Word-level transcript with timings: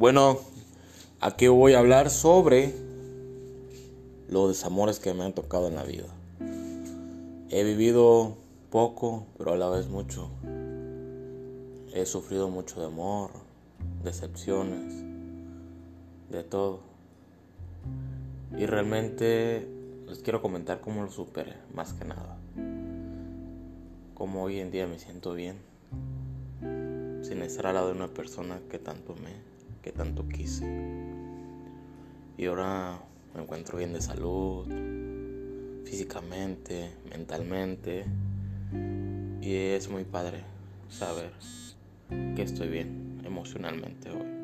Bueno, 0.00 0.38
aquí 1.20 1.46
voy 1.48 1.74
a 1.74 1.78
hablar 1.78 2.08
sobre 2.08 2.74
los 4.30 4.48
desamores 4.48 4.98
que 4.98 5.12
me 5.12 5.24
han 5.24 5.34
tocado 5.34 5.68
en 5.68 5.74
la 5.74 5.84
vida. 5.84 6.06
He 7.50 7.62
vivido 7.64 8.38
poco, 8.70 9.26
pero 9.36 9.52
a 9.52 9.58
la 9.58 9.68
vez 9.68 9.88
mucho. 9.88 10.30
He 11.92 12.06
sufrido 12.06 12.48
mucho 12.48 12.80
de 12.80 12.86
amor, 12.86 13.32
decepciones, 14.02 15.04
de 16.30 16.44
todo. 16.44 16.80
Y 18.56 18.64
realmente 18.64 19.68
les 20.08 20.20
quiero 20.20 20.40
comentar 20.40 20.80
cómo 20.80 21.02
lo 21.02 21.10
superé, 21.10 21.58
más 21.74 21.92
que 21.92 22.06
nada. 22.06 22.38
Cómo 24.14 24.44
hoy 24.44 24.60
en 24.60 24.70
día 24.70 24.86
me 24.86 24.98
siento 24.98 25.34
bien 25.34 25.58
sin 27.22 27.42
estar 27.42 27.66
al 27.66 27.74
lado 27.74 27.88
de 27.88 27.96
una 27.96 28.08
persona 28.08 28.60
que 28.70 28.78
tanto 28.78 29.14
me, 29.16 29.59
que 29.82 29.92
tanto 29.92 30.28
quise. 30.28 30.66
Y 32.36 32.46
ahora 32.46 33.00
me 33.34 33.42
encuentro 33.42 33.78
bien 33.78 33.92
de 33.92 34.00
salud, 34.00 34.66
físicamente, 35.84 36.90
mentalmente. 37.10 38.04
Y 39.40 39.54
es 39.54 39.88
muy 39.88 40.04
padre 40.04 40.44
saber 40.88 41.32
que 42.34 42.42
estoy 42.42 42.68
bien 42.68 43.20
emocionalmente 43.24 44.10
hoy. 44.10 44.39